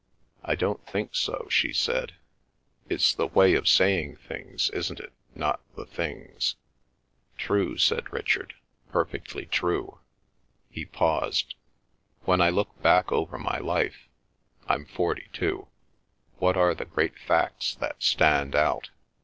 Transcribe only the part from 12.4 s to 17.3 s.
I look back over my life—I'm forty two—what are the great